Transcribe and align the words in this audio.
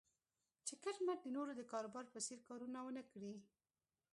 چې 0.65 0.73
کټ 0.83 0.95
مټ 1.05 1.17
د 1.23 1.27
نورو 1.35 1.51
د 1.55 1.61
کاروبار 1.71 2.05
په 2.13 2.19
څېر 2.25 2.39
کارونه 2.49 2.77
و 2.81 2.89
نه 2.97 3.03
کړي. 3.11 3.33